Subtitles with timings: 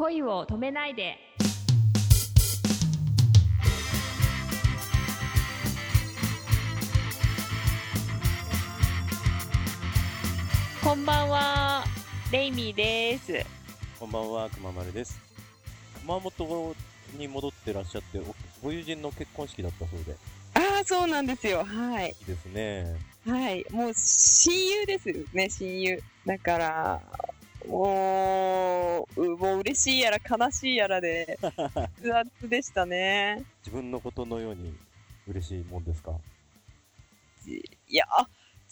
[0.00, 1.18] 恋を止めないで
[10.82, 11.84] こんばんは、
[12.32, 13.44] レイミーです。
[13.98, 15.20] こんばんは、くままるです。
[16.00, 16.74] 熊本
[17.18, 20.16] に戻ってらっしゃって、おご友人の結婚式だったそうで、
[20.54, 21.62] ああ、そうなんですよ。
[21.62, 22.08] はい。
[22.08, 22.96] いいですね。
[23.26, 23.66] はい。
[23.70, 26.02] もう、親友ですね、親友。
[26.24, 27.02] だから、
[27.70, 31.38] もう、うもう嬉しいやら悲しいやらで、
[31.96, 33.44] 複雑でしたね。
[33.64, 34.74] 自分のことのように
[35.28, 36.12] 嬉しいもんですか？
[37.46, 38.04] いや、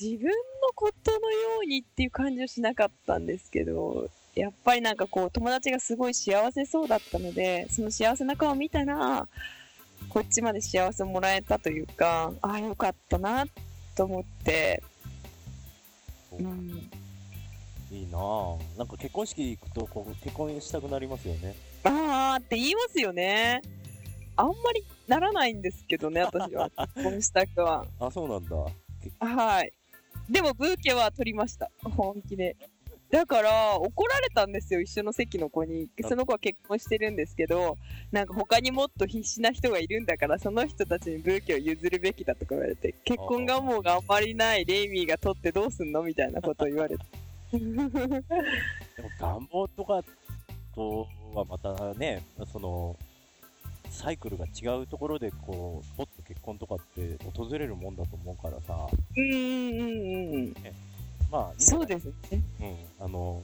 [0.01, 0.35] 自分の
[0.75, 9.29] ことのようにっていう感じはしなかったんですけど、やっぱりなんかこう、友達がすごい幸せそうだったので、その幸せな顔を見たら、
[10.09, 13.47] こっちまで幸せをもらえたというか、ああ、よかったな
[13.97, 14.83] と思って、
[16.33, 16.91] うん、
[17.91, 18.79] いいなぁ。
[18.79, 21.55] なんか結婚式行くと、こう、結婚したくなりますよね。
[21.85, 23.63] あーって言いますよね。
[24.37, 26.71] あんまりならないんですけどね、私は。
[26.95, 27.87] 結婚したくは。
[27.99, 28.57] あ、そうなんだ。
[29.03, 29.73] けはい。
[30.31, 31.71] でもブーケは取りました。
[31.83, 32.57] 本気で。
[33.11, 35.89] だから、怒られたんですよ、一緒の席の子に。
[36.07, 37.79] その子は結婚してるんですけど、
[38.13, 47.05] なんか他にもっと必死な人がいるんだから、その人たちにブーケを譲るべきだとか言われて、結婚願望があんまりないレイミーが取ってどうすんのみたいなことを言われて。
[47.53, 48.23] でも
[49.21, 50.03] 願望とか
[50.75, 52.97] とはまたね、その、
[53.91, 60.55] サイクルが違うところで、こう、ポッと結婚とかって訪れるもんだと思うからさ、うんうんうんうん。
[61.31, 62.43] まあ、そうですね。
[62.61, 63.43] うん、あの、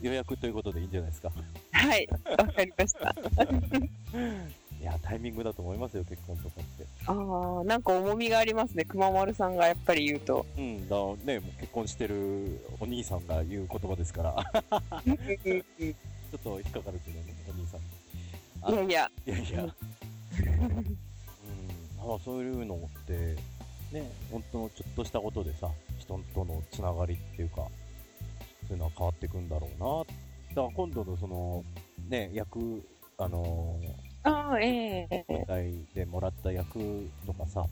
[0.00, 1.30] 予約ということでいいんじゃないですか。
[1.72, 2.08] はい。
[2.38, 3.14] わかりました。
[4.84, 6.86] いや、タイミングだと思いますよ、結婚とかって。
[7.06, 8.84] ああ、なんか重みがありますね。
[8.84, 10.44] 熊丸さんがやっぱり言うと。
[10.58, 18.82] うん、だね、もう結婚してるお兄さんが言う言葉ですから、 ちょっと引っかかるけどね、お兄さんも。
[18.84, 19.72] いやいや、いやいや、 うん、
[22.06, 23.36] まあそういうのって、
[23.90, 27.66] ね、本当のちょっとしたことでさ、人とのつながりっていうか、
[28.68, 30.04] そういうのは変わっていくんだろうな。
[30.50, 31.64] だから今度のその、
[32.10, 32.86] ね、役、
[33.16, 37.64] あのああ、ええ舞台でもらった役とかさ、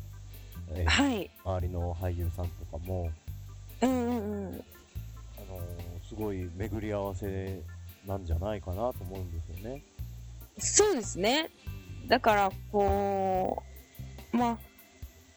[0.74, 1.30] えーはい。
[1.44, 3.10] 周りの俳優さんとかも、
[3.80, 4.64] うんうんうん。
[5.38, 5.62] あのー
[6.08, 7.62] すごい巡り合わせ
[8.06, 9.82] なんじゃないかなと思うんですよね。
[10.58, 11.48] そうですね。
[12.06, 13.62] だから、こ
[14.34, 14.58] う、まあ、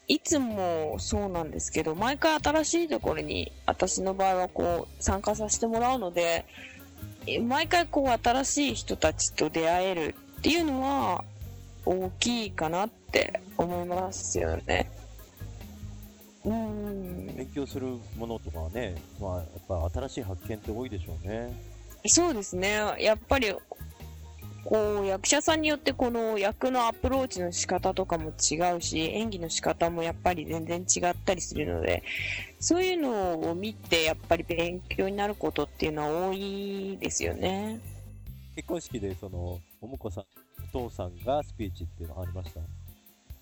[0.06, 6.44] いつもそうなんですけど、毎回新しいところに、私の場合はこう、参加させてもらうので、
[7.26, 11.24] え毎回こう、新しい人たちと出会えるっていうのは、
[11.84, 14.90] 大きいかなって思いますよね。
[16.44, 17.26] うん。
[17.36, 17.86] 勉強する
[18.16, 21.52] ものとかはね、まあ、やっぱ新しい発見って多いでしょうね。
[22.06, 22.80] そうですね。
[23.00, 23.52] やっぱり、
[24.64, 32.02] こう、役者さんによってこの役のアプローチの仕方とかも違うし、演技の仕方もやっぱり全然違ったりするので、
[32.58, 37.78] そういうのを見て、やっぱり勉強になることっていうのは多いですよね。
[38.56, 40.24] 結婚式で、その、おもこさん、
[40.74, 42.60] お父さんがスピーチっていうのありました？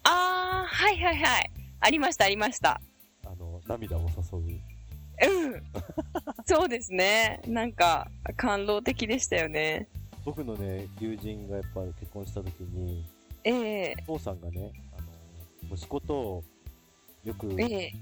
[0.02, 1.50] あー、はいはいはい。
[1.80, 2.78] ありました、ありました。
[3.24, 4.00] あの、涙を
[4.32, 4.42] 誘う。
[4.42, 5.62] うん。
[6.44, 7.40] そうですね。
[7.46, 9.88] なんか、感動的でしたよね。
[10.22, 13.06] 僕のね、友人がやっぱり結婚した時に、
[13.44, 15.00] ええお父さんがね、あ
[15.70, 16.44] の、息子と、
[17.24, 17.92] よく、ええ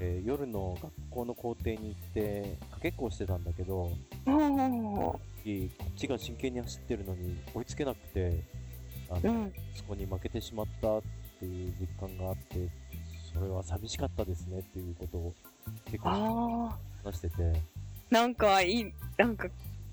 [0.00, 3.92] えー夜の学校の校庭に行って、かけっこをしてたんだけど、
[4.24, 8.42] ほうほうほこっちが真剣に走ってるのに追いつけなくて、
[9.10, 9.20] あう。
[9.22, 9.52] うの、ん。
[9.74, 11.02] そこに負けてしまったっ
[11.40, 12.68] ていう実感があって、
[13.32, 15.34] それは寂しかったですねっていうことを
[15.86, 17.54] 結構あ話してて、ー、
[18.10, 19.48] なんかいい、なんか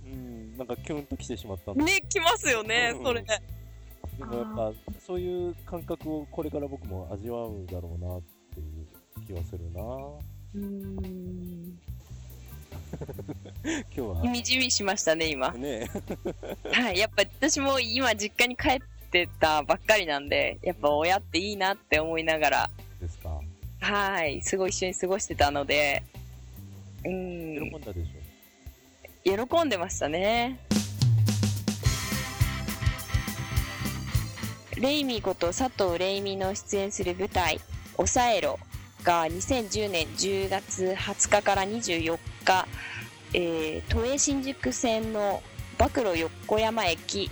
[0.05, 3.23] うん、なんかキュンと来てしまったね、来ますよねう、んそれ。
[3.23, 8.21] でもやっぱ、そういう感覚をこれから僕も味わうだろうなっ
[8.53, 11.79] ていう気はするなうーん。
[13.63, 15.51] 今日は、みじみしましたね、今。
[15.51, 15.89] ね、
[16.71, 16.97] はい。
[16.97, 18.79] やっぱ私も今実家に帰っ
[19.11, 22.69] てたばっかりなんで、やっぱ親っていいなって思いながら、
[23.01, 23.39] ですか。
[23.81, 24.41] はい。
[24.41, 26.03] すごい一緒に過ごしてたので、
[27.03, 27.57] う喜ん。
[27.67, 30.59] んだでしょ喜んでましたね。
[34.77, 37.59] レイミーこと佐藤レイミの出演する舞台
[37.97, 38.57] 「抑えろ」
[39.03, 42.67] が2010年10月20日から24日、
[43.33, 45.41] えー都営新宿線の
[45.77, 47.31] 暴露横山駅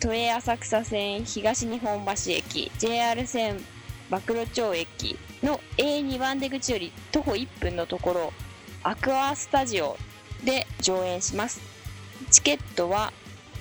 [0.00, 3.58] 都営浅草線東日本橋駅 JR 線
[4.10, 8.32] 暴露町駅の A2 番出口より徒歩1分のところ
[8.82, 9.96] アクアスタジオ
[10.44, 11.60] で上演します
[12.30, 13.12] チケットは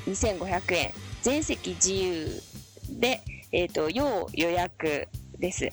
[0.07, 2.41] 2500円全席自由
[2.89, 3.21] で、
[3.51, 5.07] えーと、要予約
[5.39, 5.69] です。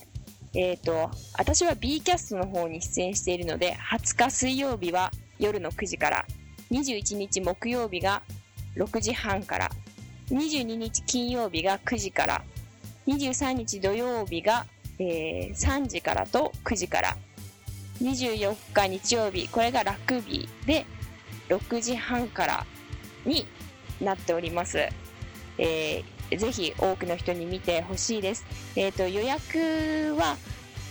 [0.53, 6.25] えっ、ー、と、私は B キャストの方に出演しているので、20日水曜日は夜の9時から、
[6.71, 8.21] 21日木曜日が
[8.75, 9.69] 6時半から、
[10.29, 12.43] 22日金曜日が9時から、
[13.07, 14.65] 23日土曜日が、
[14.99, 17.17] えー、3時からと9時から、
[18.01, 20.85] 24日日曜日、これがラグビーで
[21.49, 22.65] 6時半から
[23.25, 23.47] に
[23.99, 24.77] なっております。
[25.57, 28.45] えー、ぜひ多くの人に見てほしいです。
[28.75, 30.37] えっ、ー、と、予約は、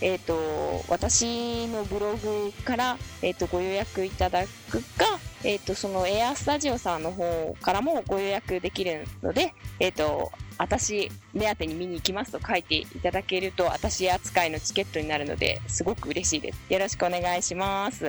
[0.00, 5.04] えっ、ー、と、私のブログから、えっ、と、ご予約いただくか、
[5.44, 16.72] えっ、と、そのエアスタジオさんの方からもご予約できるので、えっ、と、私目当てに見に行きますと書いていただけると、私扱いのチケットになるので、すごく嬉しいです。
[16.72, 18.04] よろしくお願いします。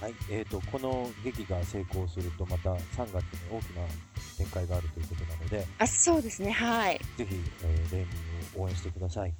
[0.00, 3.22] はい、えーと、この劇が成功すると、また3月に
[3.52, 3.82] 大きな
[4.38, 6.98] 展開があるということなので、あそうですね、はい。
[7.18, 8.06] ぜひ、えー、レーミ
[8.56, 9.34] ンを応援してください。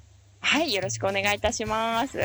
[0.51, 2.19] はい、よろしくお願いいたします。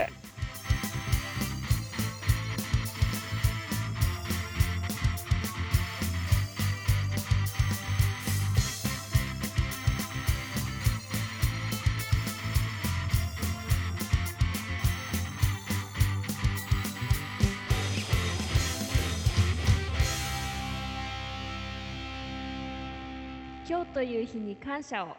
[23.69, 25.17] 今日という日に感謝を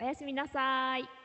[0.00, 1.17] おやすみなさい。